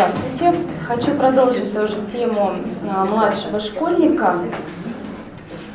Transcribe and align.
Здравствуйте. 0.00 0.54
Хочу 0.86 1.14
продолжить 1.14 1.74
тоже 1.74 1.96
тему 2.06 2.52
а, 2.88 3.04
младшего 3.04 3.60
школьника. 3.60 4.36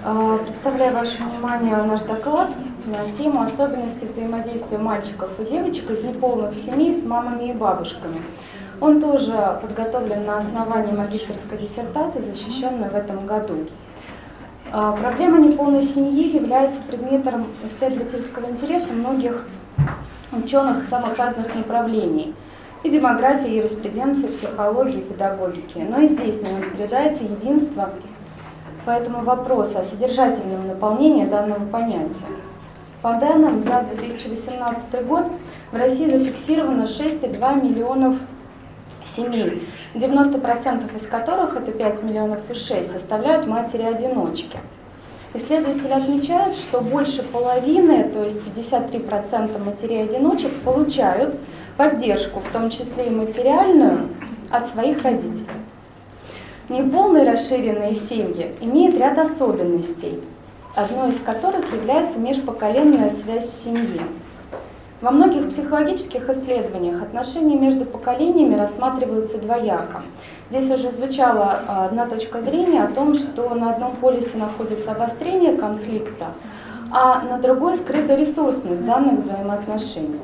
А, 0.04 0.40
представляю 0.40 0.96
вашему 0.96 1.30
вниманию 1.30 1.86
наш 1.86 2.02
доклад 2.02 2.50
на 2.88 3.12
тему 3.12 3.44
особенности 3.44 4.06
взаимодействия 4.06 4.80
мальчиков 4.80 5.30
и 5.38 5.46
девочек 5.46 5.92
из 5.92 6.02
неполных 6.02 6.56
семей 6.56 6.96
с 6.96 7.04
мамами 7.04 7.52
и 7.52 7.54
бабушками. 7.54 8.20
Он 8.82 9.00
тоже 9.00 9.60
подготовлен 9.62 10.26
на 10.26 10.40
основании 10.40 10.94
магистрской 10.94 11.60
диссертации, 11.60 12.22
защищенной 12.22 12.90
в 12.90 12.96
этом 12.96 13.28
году. 13.28 13.68
А, 14.72 14.94
проблема 14.94 15.38
неполной 15.38 15.84
семьи 15.84 16.36
является 16.36 16.82
предметом 16.82 17.46
исследовательского 17.64 18.50
интереса 18.50 18.92
многих 18.92 19.46
ученых 20.32 20.86
самых 20.90 21.16
разных 21.16 21.54
направлений– 21.54 22.34
и 22.86 22.90
демографии, 22.92 23.56
юриспруденции, 23.56 24.28
психологии, 24.28 25.00
педагогики. 25.00 25.80
Но 25.80 26.02
и 26.02 26.08
здесь 26.08 26.40
не 26.44 26.52
наблюдается 26.52 27.24
единство, 27.24 27.90
поэтому 28.86 29.24
вопрос 29.24 29.76
о 29.76 29.84
содержательном 29.84 30.68
наполнении 30.68 31.26
данного 31.26 31.66
понятия. 31.66 32.28
По 33.02 33.14
данным 33.14 33.60
за 33.60 33.84
2018 33.92 35.08
год 35.08 35.26
в 35.72 35.76
России 35.76 36.08
зафиксировано 36.08 36.84
6,2 36.84 37.64
миллионов 37.64 38.18
семей, 39.04 39.68
90% 39.96 40.96
из 40.96 41.08
которых, 41.08 41.56
это 41.56 41.72
5 41.72 42.04
миллионов 42.04 42.40
и 42.50 42.54
6, 42.54 42.92
составляют 42.92 43.48
матери-одиночки. 43.48 44.60
Исследователи 45.36 45.92
отмечают, 45.92 46.56
что 46.56 46.80
больше 46.80 47.22
половины, 47.22 48.06
то 48.06 48.24
есть 48.24 48.38
53% 48.38 49.62
матерей-одиночек, 49.62 50.62
получают 50.62 51.36
поддержку, 51.76 52.40
в 52.40 52.50
том 52.54 52.70
числе 52.70 53.08
и 53.08 53.10
материальную, 53.10 54.08
от 54.50 54.68
своих 54.68 55.04
родителей. 55.04 55.46
Неполные 56.70 57.30
расширенные 57.30 57.94
семьи 57.96 58.56
имеют 58.62 58.98
ряд 58.98 59.18
особенностей, 59.18 60.22
одной 60.74 61.10
из 61.10 61.20
которых 61.20 61.74
является 61.74 62.18
межпоколенная 62.18 63.10
связь 63.10 63.50
в 63.50 63.62
семье. 63.62 64.04
Во 65.02 65.12
многих 65.12 65.50
психологических 65.50 66.30
исследованиях 66.30 67.02
отношения 67.02 67.58
между 67.58 67.84
поколениями 67.84 68.56
рассматриваются 68.56 69.38
двояко. 69.38 70.04
Здесь 70.50 70.72
уже 70.72 70.90
звучала 70.90 71.60
а, 71.68 71.86
одна 71.86 72.06
точка 72.08 72.40
зрения 72.40 72.82
о 72.82 72.88
том, 72.88 73.14
что 73.14 73.54
на 73.56 73.74
одном 73.74 73.98
полюсе 73.98 74.38
находится 74.38 74.92
обострение 74.92 75.58
конфликта, 75.58 76.28
а 76.92 77.22
на 77.24 77.40
другой 77.40 77.76
скрыта 77.76 78.16
ресурсность 78.16 78.86
данных 78.86 79.20
взаимоотношений. 79.20 80.22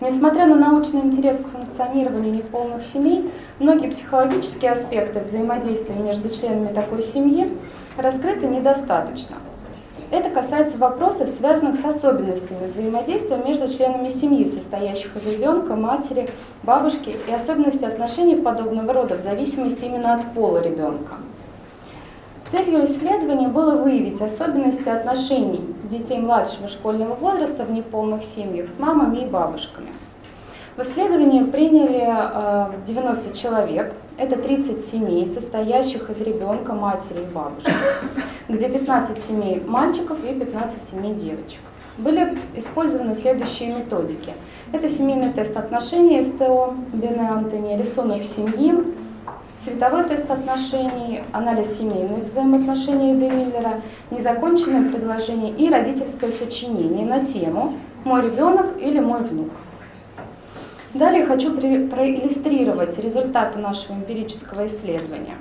Несмотря 0.00 0.46
на 0.46 0.56
научный 0.56 1.02
интерес 1.02 1.36
к 1.38 1.46
функционированию 1.46 2.34
неполных 2.34 2.84
семей, 2.84 3.30
многие 3.60 3.88
психологические 3.88 4.72
аспекты 4.72 5.20
взаимодействия 5.20 5.94
между 5.94 6.28
членами 6.28 6.74
такой 6.74 7.02
семьи 7.02 7.56
раскрыты 7.96 8.48
недостаточно. 8.48 9.36
Это 10.10 10.30
касается 10.30 10.78
вопросов, 10.78 11.28
связанных 11.28 11.76
с 11.76 11.84
особенностями 11.84 12.68
взаимодействия 12.68 13.38
между 13.38 13.66
членами 13.66 14.08
семьи, 14.08 14.46
состоящих 14.46 15.16
из 15.16 15.26
ребенка, 15.26 15.74
матери, 15.74 16.30
бабушки, 16.62 17.16
и 17.26 17.32
особенности 17.32 17.84
отношений 17.84 18.36
подобного 18.36 18.92
рода 18.92 19.16
в 19.16 19.20
зависимости 19.20 19.84
именно 19.84 20.14
от 20.14 20.32
пола 20.32 20.62
ребенка. 20.62 21.14
Целью 22.52 22.84
исследования 22.84 23.48
было 23.48 23.82
выявить 23.82 24.22
особенности 24.22 24.88
отношений 24.88 25.74
детей 25.90 26.18
младшего 26.18 26.68
школьного 26.68 27.14
возраста 27.14 27.64
в 27.64 27.72
неполных 27.72 28.22
семьях 28.22 28.68
с 28.68 28.78
мамами 28.78 29.24
и 29.24 29.26
бабушками. 29.26 29.88
В 30.76 30.82
исследовании 30.82 31.42
приняли 31.42 32.06
90 32.84 33.30
э, 33.30 33.32
человек, 33.32 33.94
это 34.18 34.36
30 34.36 34.84
семей, 34.84 35.26
состоящих 35.26 36.10
из 36.10 36.20
ребенка, 36.20 36.74
матери 36.74 37.22
и 37.22 37.34
бабушки, 37.34 37.72
где 38.50 38.68
15 38.68 39.18
семей 39.18 39.62
мальчиков 39.66 40.22
и 40.22 40.34
15 40.34 40.84
семей 40.84 41.14
девочек. 41.14 41.60
Были 41.96 42.36
использованы 42.56 43.14
следующие 43.14 43.74
методики. 43.74 44.34
Это 44.70 44.90
семейный 44.90 45.32
тест 45.32 45.56
отношений 45.56 46.22
СТО, 46.22 46.74
Бене 46.92 47.26
Антони, 47.26 47.78
рисунок 47.78 48.22
семьи, 48.22 48.74
Цветовой 49.56 50.04
тест 50.04 50.30
отношений, 50.30 51.22
анализ 51.32 51.78
семейных 51.78 52.24
взаимоотношений 52.24 53.14
Эды 53.14 53.30
Миллера, 53.30 53.80
незаконченное 54.10 54.92
предложение 54.92 55.50
и 55.52 55.70
родительское 55.70 56.30
сочинение 56.30 57.06
на 57.06 57.24
тему 57.24 57.72
«Мой 58.04 58.20
ребенок 58.20 58.66
или 58.78 59.00
мой 59.00 59.20
внук». 59.20 59.48
Далее 60.98 61.26
хочу 61.26 61.52
проиллюстрировать 61.54 62.98
результаты 62.98 63.58
нашего 63.58 63.96
эмпирического 63.96 64.66
исследования. 64.66 65.34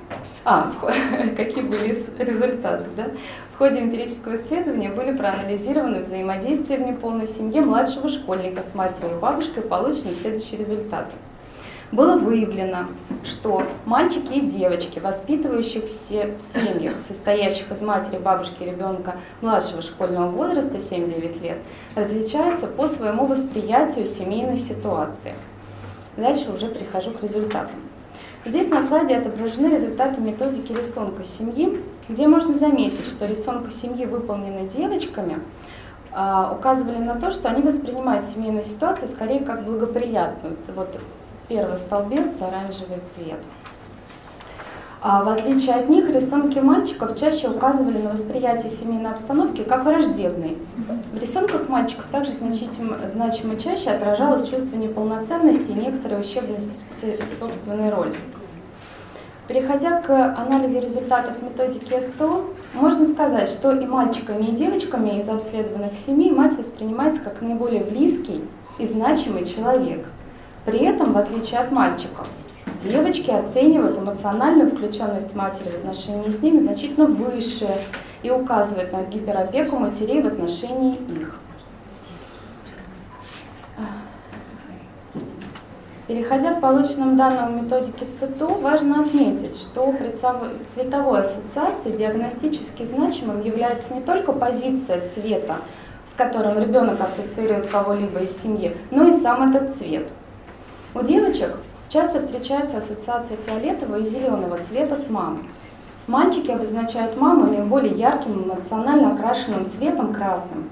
А, 0.43 0.69
какие 1.38 1.63
были 1.63 1.95
результаты, 2.19 2.89
да? 2.97 3.07
В 3.53 3.57
ходе 3.57 3.79
эмпирического 3.79 4.35
исследования 4.35 4.89
были 4.89 5.16
проанализированы 5.16 6.01
взаимодействия 6.01 6.75
в 6.75 6.81
неполной 6.81 7.25
семье 7.25 7.61
младшего 7.61 8.09
школьника 8.09 8.63
с 8.63 8.75
матерью 8.75 9.16
и 9.16 9.19
бабушкой, 9.19 9.63
получены 9.63 10.13
следующие 10.13 10.59
результаты 10.59 11.13
было 11.95 12.17
выявлено, 12.17 12.88
что 13.23 13.63
мальчики 13.85 14.33
и 14.33 14.41
девочки, 14.41 15.00
воспитывающих 15.00 15.88
все 15.88 16.35
в 16.38 16.41
семьях, 16.41 16.95
состоящих 17.00 17.72
из 17.72 17.81
матери, 17.81 18.17
бабушки 18.17 18.63
и 18.63 18.66
ребенка 18.66 19.16
младшего 19.41 19.81
школьного 19.81 20.29
возраста 20.29 20.78
7-9 20.78 21.41
лет, 21.41 21.57
различаются 21.95 22.67
по 22.67 22.88
своему 22.88 23.25
восприятию 23.25 24.05
семейной 24.05 24.57
ситуации. 24.57 25.34
Дальше 26.17 26.51
уже 26.51 26.67
перехожу 26.67 27.11
к 27.11 27.22
результатам. 27.22 27.79
Здесь 28.45 28.67
на 28.69 28.85
слайде 28.85 29.16
отображены 29.17 29.67
результаты 29.67 30.22
методики 30.22 30.72
рисунка 30.72 31.23
семьи, 31.23 31.81
где 32.07 32.28
можно 32.28 32.55
заметить, 32.55 33.07
что 33.07 33.25
рисунка 33.25 33.72
семьи, 33.72 34.05
выполненный 34.05 34.67
девочками, 34.67 35.39
а, 36.11 36.55
указывали 36.55 36.97
на 36.97 37.19
то, 37.19 37.31
что 37.31 37.50
они 37.50 37.63
воспринимают 37.63 38.23
семейную 38.23 38.63
ситуацию 38.63 39.07
скорее 39.07 39.39
как 39.39 39.66
благоприятную. 39.66 40.55
Вот 40.75 41.00
Первый 41.47 41.78
столбец– 41.78 42.31
оранжевый 42.41 43.00
цвет. 43.03 43.39
А 45.00 45.23
в 45.23 45.29
отличие 45.29 45.75
от 45.75 45.88
них, 45.89 46.09
рисунки 46.09 46.57
мальчиков 46.57 47.16
чаще 47.16 47.47
указывали 47.47 48.00
на 48.00 48.09
восприятие 48.09 48.72
семейной 48.72 49.11
обстановки 49.11 49.61
как 49.61 49.85
враждебной. 49.85 50.57
В 51.13 51.19
рисунках 51.19 51.69
мальчиков 51.69 52.05
также 52.11 52.31
значительно, 52.31 52.97
значимо 53.07 53.57
чаще 53.57 53.91
отражалось 53.91 54.50
чувство 54.50 54.75
неполноценности 54.75 55.69
и 55.69 55.75
некоторой 55.75 56.22
ущербности 56.22 56.79
собственной 57.39 57.91
роли. 57.91 58.16
Переходя 59.47 60.01
к 60.01 60.09
анализу 60.09 60.79
результатов 60.79 61.34
методики 61.44 62.01
СТО, 62.01 62.45
можно 62.73 63.05
сказать, 63.05 63.50
что 63.50 63.72
и 63.73 63.85
мальчиками, 63.85 64.45
и 64.45 64.55
девочками 64.55 65.19
из 65.19 65.29
обследованных 65.29 65.94
семей 65.94 66.31
мать 66.31 66.57
воспринимается 66.57 67.22
как 67.22 67.44
наиболее 67.44 67.84
близкий 67.84 68.44
и 68.79 68.85
значимый 68.88 69.45
человек– 69.45 70.07
при 70.65 70.79
этом, 70.79 71.13
в 71.13 71.17
отличие 71.17 71.59
от 71.59 71.71
мальчиков, 71.71 72.27
девочки 72.81 73.29
оценивают 73.29 73.99
эмоциональную 73.99 74.71
включенность 74.71 75.35
матери 75.35 75.69
в 75.69 75.75
отношении 75.75 76.29
с 76.29 76.41
ними 76.41 76.59
значительно 76.59 77.05
выше 77.05 77.69
и 78.23 78.31
указывают 78.31 78.91
на 78.91 79.03
гиперопеку 79.03 79.77
матерей 79.77 80.23
в 80.23 80.27
отношении 80.27 80.95
их. 80.95 81.39
Переходя 86.07 86.53
к 86.53 86.61
полученным 86.61 87.17
данным 87.17 87.63
методики 87.63 88.05
ЦИТО, 88.19 88.45
важно 88.45 89.01
отметить, 89.01 89.55
что 89.55 89.91
при 89.91 90.11
цветовой 90.11 91.21
ассоциации 91.21 91.95
диагностически 91.95 92.83
значимым 92.83 93.41
является 93.41 93.93
не 93.93 94.01
только 94.01 94.31
позиция 94.31 95.07
цвета, 95.07 95.57
с 96.05 96.13
которым 96.13 96.59
ребенок 96.59 97.01
ассоциирует 97.01 97.67
кого-либо 97.67 98.19
из 98.19 98.39
семьи, 98.39 98.77
но 98.91 99.07
и 99.07 99.13
сам 99.13 99.49
этот 99.49 99.75
цвет– 99.75 100.07
у 100.95 101.03
девочек 101.03 101.57
часто 101.89 102.19
встречается 102.19 102.78
ассоциация 102.78 103.38
фиолетового 103.45 103.97
и 103.97 104.05
зеленого 104.05 104.58
цвета 104.59 104.96
с 104.96 105.09
мамой. 105.09 105.43
Мальчики 106.08 106.49
обозначают 106.52 107.19
маму 107.19 107.47
наиболее 107.47 107.93
ярким, 107.93 108.43
эмоционально 108.43 109.14
окрашенным 109.14 109.69
цветом 109.69 110.14
красным. 110.14 110.69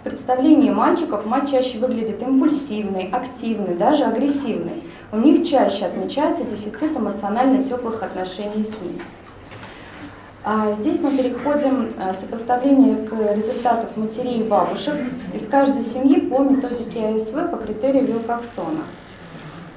В 0.00 0.04
представлении 0.04 0.70
мальчиков 0.70 1.26
мать 1.26 1.50
чаще 1.50 1.78
выглядит 1.78 2.22
импульсивной, 2.22 3.10
активной, 3.10 3.74
даже 3.74 4.04
агрессивной. 4.04 4.84
У 5.10 5.16
них 5.16 5.46
чаще 5.48 5.86
отмечается 5.86 6.44
дефицит 6.44 6.96
эмоционально 6.96 7.64
теплых 7.64 8.02
отношений 8.04 8.62
с 8.62 8.70
ним. 8.80 9.00
А 10.44 10.72
здесь 10.72 11.00
мы 11.00 11.10
переходим 11.16 11.92
к 11.94 12.14
сопоставлению 12.14 13.06
к 13.06 13.34
результатов 13.34 13.96
матерей 13.96 14.42
и 14.42 14.48
бабушек 14.48 14.94
из 15.34 15.46
каждой 15.48 15.82
семьи 15.82 16.20
по 16.20 16.38
методике 16.38 17.08
АСВ 17.08 17.50
по 17.50 17.56
критерию 17.56 18.06
Вилкоксона. 18.06 18.84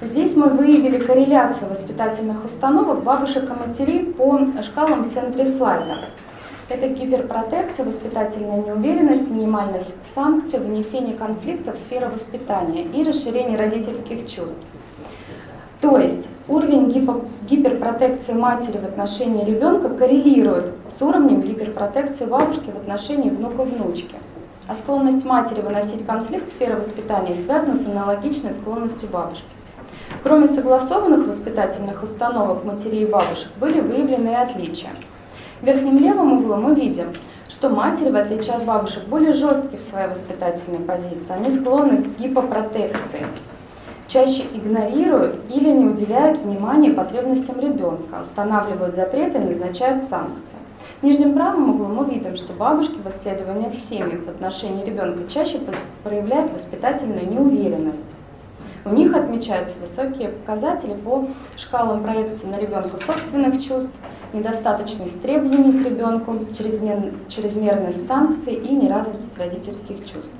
Здесь 0.01 0.35
мы 0.35 0.49
выявили 0.49 0.97
корреляцию 0.97 1.69
воспитательных 1.69 2.43
установок 2.43 3.03
бабушек 3.03 3.43
и 3.43 3.67
матерей 3.67 4.03
по 4.03 4.39
шкалам 4.63 5.03
в 5.03 5.13
центре 5.13 5.45
слайда. 5.45 6.05
Это 6.69 6.87
гиперпротекция, 6.87 7.85
воспитательная 7.85 8.63
неуверенность, 8.63 9.29
минимальность 9.29 9.93
санкций, 10.03 10.57
вынесение 10.57 11.15
конфликтов 11.15 11.75
в 11.75 11.77
сферу 11.77 12.07
воспитания 12.09 12.83
и 12.83 13.03
расширение 13.03 13.59
родительских 13.59 14.21
чувств. 14.21 14.57
То 15.81 15.99
есть 15.99 16.29
уровень 16.47 16.89
гиперпротекции 17.47 18.33
матери 18.33 18.79
в 18.79 18.85
отношении 18.85 19.45
ребенка 19.45 19.89
коррелирует 19.89 20.71
с 20.89 20.99
уровнем 21.03 21.41
гиперпротекции 21.41 22.25
бабушки 22.25 22.71
в 22.71 22.77
отношении 22.77 23.29
внука-внучки. 23.29 24.15
А 24.67 24.73
склонность 24.73 25.25
матери 25.25 25.61
выносить 25.61 26.07
конфликт 26.07 26.47
в 26.47 26.51
сферу 26.51 26.77
воспитания 26.77 27.35
связана 27.35 27.75
с 27.75 27.85
аналогичной 27.85 28.51
склонностью 28.51 29.07
бабушки. 29.07 29.45
Кроме 30.23 30.45
согласованных 30.45 31.27
воспитательных 31.27 32.03
установок 32.03 32.63
матерей 32.63 33.03
и 33.03 33.07
бабушек, 33.07 33.49
были 33.59 33.79
выявлены 33.79 34.29
и 34.29 34.35
отличия. 34.35 34.91
В 35.61 35.65
верхнем 35.65 35.97
левом 35.97 36.33
углу 36.33 36.57
мы 36.57 36.75
видим, 36.75 37.07
что 37.49 37.69
матери, 37.69 38.11
в 38.11 38.15
отличие 38.15 38.55
от 38.55 38.63
бабушек, 38.63 39.05
более 39.07 39.33
жесткие 39.33 39.79
в 39.79 39.81
своей 39.81 40.07
воспитательной 40.07 40.79
позиции. 40.79 41.33
Они 41.33 41.49
склонны 41.49 42.03
к 42.03 42.19
гипопротекции, 42.19 43.25
чаще 44.07 44.43
игнорируют 44.53 45.39
или 45.49 45.71
не 45.71 45.85
уделяют 45.85 46.37
внимания 46.37 46.91
потребностям 46.91 47.59
ребенка, 47.59 48.21
устанавливают 48.21 48.93
запреты 48.93 49.39
и 49.39 49.45
назначают 49.45 50.03
санкции. 50.03 50.57
В 51.01 51.03
нижнем 51.03 51.33
правом 51.33 51.71
углу 51.71 51.87
мы 51.87 52.05
видим, 52.13 52.35
что 52.35 52.53
бабушки 52.53 52.97
в 53.03 53.09
исследованиях 53.09 53.73
семьях 53.73 54.23
в 54.23 54.29
отношении 54.29 54.85
ребенка 54.85 55.27
чаще 55.27 55.59
проявляют 56.03 56.53
воспитательную 56.53 57.27
неуверенность. 57.27 58.13
У 58.83 58.89
них 58.89 59.15
отмечаются 59.15 59.77
высокие 59.79 60.29
показатели 60.29 60.93
по 60.93 61.27
шкалам 61.55 62.01
проекции 62.01 62.47
на 62.47 62.59
ребенка 62.59 62.97
собственных 63.05 63.63
чувств, 63.63 63.93
недостаточность 64.33 65.21
требований 65.21 65.71
к 65.71 65.85
ребенку, 65.85 66.35
чрезмер, 66.51 67.13
чрезмерность 67.27 68.07
санкций 68.07 68.55
и 68.55 68.73
неразвитость 68.73 69.37
родительских 69.37 69.97
чувств. 69.99 70.31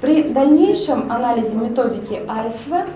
При 0.00 0.24
дальнейшем 0.24 1.10
анализе 1.10 1.56
методики 1.56 2.20
АСВ 2.26 2.88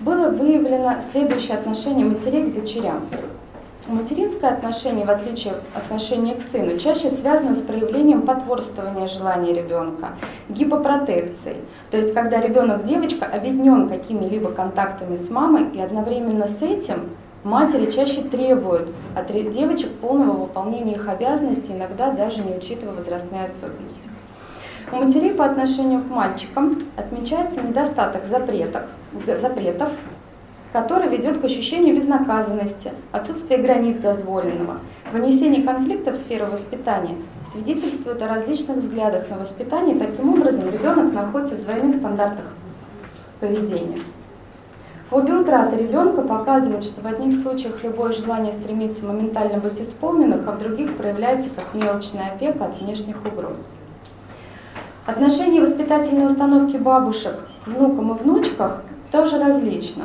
было 0.00 0.30
выявлено 0.30 0.94
следующее 1.10 1.58
отношение 1.58 2.06
матерей 2.06 2.50
к 2.50 2.54
дочерям. 2.54 3.00
Материнское 3.88 4.50
отношение, 4.50 5.06
в 5.06 5.10
отличие 5.10 5.54
от 5.54 5.62
отношения 5.74 6.34
к 6.34 6.42
сыну, 6.42 6.76
чаще 6.76 7.08
связано 7.08 7.54
с 7.54 7.62
проявлением 7.62 8.20
потворствования 8.20 9.06
желания 9.06 9.54
ребенка, 9.54 10.10
гипопротекцией. 10.50 11.62
То 11.90 11.96
есть, 11.96 12.12
когда 12.12 12.38
ребенок, 12.38 12.82
девочка, 12.82 13.24
объединен 13.24 13.88
какими-либо 13.88 14.50
контактами 14.50 15.16
с 15.16 15.30
мамой, 15.30 15.70
и 15.72 15.80
одновременно 15.80 16.48
с 16.48 16.60
этим 16.60 17.08
матери 17.44 17.88
чаще 17.90 18.20
требуют 18.20 18.90
от 19.16 19.28
девочек 19.50 19.90
полного 20.02 20.42
выполнения 20.42 20.96
их 20.96 21.08
обязанностей, 21.08 21.72
иногда 21.72 22.10
даже 22.10 22.42
не 22.42 22.54
учитывая 22.54 22.94
возрастные 22.94 23.44
особенности. 23.44 24.10
У 24.92 24.96
матерей 24.96 25.32
по 25.32 25.46
отношению 25.46 26.02
к 26.02 26.10
мальчикам 26.10 26.82
отмечается 26.96 27.62
недостаток 27.62 28.26
запретов, 28.26 28.82
запретов 29.40 29.90
который 30.72 31.08
ведет 31.08 31.40
к 31.40 31.44
ощущению 31.44 31.94
безнаказанности, 31.94 32.92
отсутствие 33.12 33.60
границ 33.60 33.96
дозволенного. 33.98 34.80
Вынесение 35.12 35.62
конфликта 35.62 36.12
в 36.12 36.16
сферу 36.16 36.46
воспитания 36.46 37.16
свидетельствует 37.46 38.20
о 38.20 38.28
различных 38.28 38.78
взглядах 38.78 39.30
на 39.30 39.38
воспитание, 39.38 39.98
таким 39.98 40.34
образом 40.34 40.68
ребенок 40.68 41.12
находится 41.12 41.54
в 41.54 41.62
двойных 41.62 41.96
стандартах 41.96 42.52
поведения. 43.40 43.98
Фобия 45.08 45.38
утраты 45.38 45.76
ребенка 45.76 46.20
показывает, 46.20 46.84
что 46.84 47.00
в 47.00 47.06
одних 47.06 47.34
случаях 47.40 47.82
любое 47.82 48.12
желание 48.12 48.52
стремится 48.52 49.06
моментально 49.06 49.58
быть 49.58 49.80
исполненным, 49.80 50.42
а 50.46 50.52
в 50.52 50.58
других 50.58 50.98
проявляется 50.98 51.48
как 51.48 51.64
мелочная 51.72 52.32
опека 52.34 52.66
от 52.66 52.78
внешних 52.78 53.16
угроз. 53.24 53.70
Отношение 55.06 55.62
воспитательной 55.62 56.26
установки 56.26 56.76
бабушек 56.76 57.36
к 57.64 57.68
внукам 57.68 58.14
и 58.14 58.18
внучках 58.18 58.82
тоже 59.10 59.38
различно. 59.42 60.04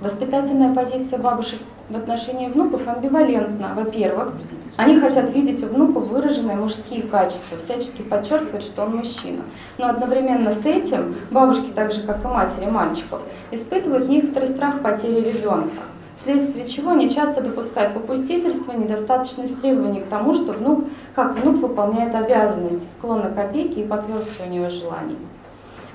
Воспитательная 0.00 0.74
позиция 0.74 1.18
бабушек 1.18 1.60
в 1.88 1.96
отношении 1.96 2.48
внуков 2.48 2.88
амбивалентна. 2.88 3.72
Во-первых, 3.76 4.32
они 4.76 4.98
хотят 4.98 5.30
видеть 5.30 5.62
у 5.62 5.66
внука 5.66 6.00
выраженные 6.00 6.56
мужские 6.56 7.02
качества, 7.02 7.58
всячески 7.58 8.02
подчеркивают, 8.02 8.64
что 8.64 8.82
он 8.82 8.96
мужчина. 8.96 9.42
Но 9.78 9.86
одновременно 9.86 10.52
с 10.52 10.66
этим 10.66 11.14
бабушки, 11.30 11.70
так 11.74 11.92
же 11.92 12.02
как 12.02 12.24
и 12.24 12.26
матери 12.26 12.68
мальчиков, 12.68 13.20
испытывают 13.50 14.08
некоторый 14.08 14.48
страх 14.48 14.80
потери 14.80 15.20
ребенка, 15.20 15.82
вследствие 16.16 16.66
чего 16.66 16.90
они 16.90 17.08
часто 17.08 17.40
допускают 17.40 17.94
попустительство, 17.94 18.72
недостаточность 18.72 19.60
требований 19.60 20.00
к 20.00 20.06
тому, 20.06 20.34
что 20.34 20.52
внук, 20.52 20.86
как 21.14 21.38
внук 21.38 21.62
выполняет 21.62 22.14
обязанности, 22.14 22.86
склонны 22.90 23.30
к 23.30 23.38
опеке 23.38 23.82
и 23.82 23.86
подтверждению 23.86 24.70
желаний. 24.70 25.18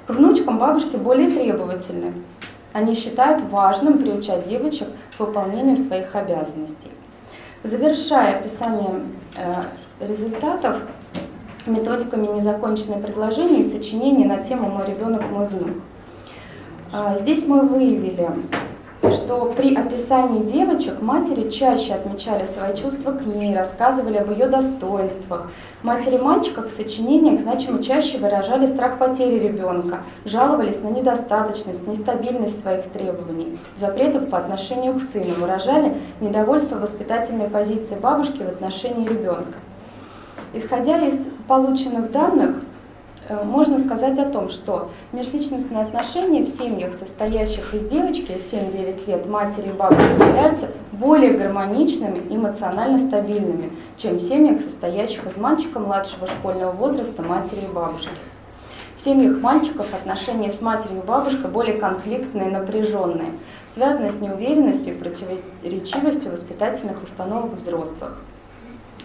К 0.08 0.12
внучкам 0.12 0.58
бабушки 0.58 0.96
более 0.96 1.30
требовательны, 1.30 2.14
они 2.80 2.96
считают 2.96 3.44
важным 3.52 4.00
приучать 4.00 4.46
девочек 4.46 4.88
к 5.16 5.20
выполнению 5.20 5.76
своих 5.76 6.16
обязанностей. 6.16 6.90
Завершая 7.64 8.38
описание 8.38 9.06
э, 9.36 10.06
результатов 10.06 10.82
методиками 11.66 12.28
незаконченные 12.28 13.02
предложения 13.02 13.60
и 13.60 13.64
сочинения 13.64 14.26
на 14.26 14.42
тему 14.42 14.70
«Мой 14.70 14.88
ребенок, 14.88 15.30
мой 15.30 15.48
внук». 15.48 15.84
Э, 16.94 17.16
здесь 17.16 17.46
мы 17.46 17.68
выявили 17.68 18.30
что 19.30 19.46
при 19.56 19.76
описании 19.76 20.42
девочек 20.42 21.04
матери 21.04 21.52
чаще 21.52 21.94
отмечали 21.94 22.46
свои 22.46 22.76
чувства 22.76 23.12
к 23.12 23.28
ней, 23.28 23.56
рассказывали 23.56 24.18
об 24.18 24.32
ее 24.32 24.48
достоинствах. 24.48 25.52
Матери 25.84 26.18
мальчиков 26.18 26.66
в 26.66 26.72
сочинениях 26.72 27.40
значимо 27.40 27.84
чаще 27.84 28.18
выражали 28.18 28.66
страх 28.66 28.98
потери 28.98 29.38
ребенка, 29.38 30.00
жаловались 30.26 30.82
на 30.82 30.88
недостаточность, 30.88 31.88
нестабильность 31.88 32.60
своих 32.60 32.86
требований, 32.86 33.60
запретов 33.76 34.30
по 34.30 34.40
отношению 34.40 34.96
к 34.96 35.00
сыну, 35.00 35.36
выражали 35.36 35.94
недовольство 36.22 36.80
воспитательной 36.80 37.50
позиции 37.50 38.00
бабушки 38.02 38.42
в 38.42 38.48
отношении 38.48 39.08
ребенка. 39.08 39.60
Исходя 40.56 40.98
из 41.06 41.28
полученных 41.48 42.12
данных, 42.12 42.56
можно 43.30 43.78
сказать 43.78 44.18
о 44.18 44.26
том, 44.26 44.50
что 44.50 44.90
межличностные 45.12 45.84
отношения 45.84 46.44
в 46.44 46.48
семьях, 46.48 46.94
состоящих 46.94 47.74
из 47.74 47.86
девочки 47.86 48.32
7-9 48.32 49.08
лет, 49.08 49.28
матери 49.28 49.70
и 49.70 49.72
бабушки, 49.72 50.12
являются 50.20 50.70
более 50.92 51.34
гармоничными, 51.34 52.22
эмоционально 52.30 52.98
стабильными, 52.98 53.72
чем 53.98 54.18
в 54.18 54.20
семьях, 54.20 54.60
состоящих 54.60 55.26
из 55.28 55.38
мальчика 55.38 55.80
младшего 55.80 56.28
школьного 56.28 56.72
возраста, 56.72 57.22
матери 57.22 57.66
и 57.66 57.74
бабушки. 57.74 58.10
В 58.96 59.02
семьях 59.02 59.40
мальчиков 59.42 59.88
отношения 59.94 60.52
с 60.52 60.60
матерью 60.60 61.02
и 61.02 61.06
бабушкой 61.06 61.50
более 61.50 61.78
конфликтные 61.78 62.50
и 62.50 62.52
напряженные, 62.52 63.32
связанные 63.68 64.12
с 64.12 64.20
неуверенностью 64.20 64.94
и 64.94 64.98
противоречивостью 64.98 66.32
воспитательных 66.32 67.02
установок 67.02 67.54
взрослых. 67.54 68.20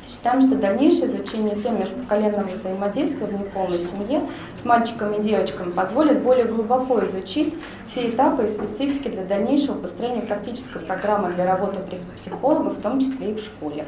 Считаем, 0.06 0.42
что 0.42 0.56
дальнейшее 0.56 1.06
изучение 1.06 1.56
тем 1.56 1.80
межпоколенного 1.80 2.48
взаимодействия 2.48 3.26
в 3.26 3.32
неполной 3.32 3.78
семье 3.78 4.22
с 4.54 4.64
мальчиками 4.64 5.16
и 5.16 5.22
девочками 5.22 5.72
позволит 5.72 6.22
более 6.22 6.44
глубоко 6.44 7.02
изучить 7.04 7.56
все 7.86 8.10
этапы 8.10 8.44
и 8.44 8.48
специфики 8.48 9.08
для 9.08 9.24
дальнейшего 9.24 9.78
построения 9.78 10.20
практической 10.20 10.80
программы 10.80 11.32
для 11.32 11.46
работы 11.46 11.80
психолога, 12.14 12.68
в 12.68 12.82
том 12.82 13.00
числе 13.00 13.32
и 13.32 13.34
в 13.34 13.40
школе. 13.40 13.86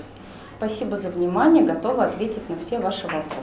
Спасибо 0.57 0.97
за 0.97 1.11
внимание, 1.11 1.65
готова 1.65 2.05
ответить 2.05 2.49
на 2.49 2.59
все 2.59 2.79
ваши 2.79 3.05
вопросы. 3.05 3.37